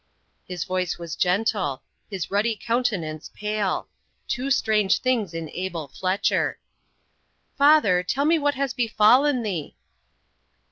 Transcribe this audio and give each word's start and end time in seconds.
His 0.47 0.63
voice 0.63 0.97
was 0.97 1.15
gentle; 1.15 1.83
his 2.09 2.31
ruddy 2.31 2.55
countenance 2.59 3.29
pale; 3.35 3.87
two 4.27 4.49
strange 4.49 4.97
things 4.97 5.31
in 5.31 5.47
Abel 5.51 5.89
Fletcher. 5.89 6.57
"Father, 7.55 8.01
tell 8.01 8.25
me 8.25 8.39
what 8.39 8.55
has 8.55 8.73
befallen 8.73 9.43
thee?" 9.43 9.75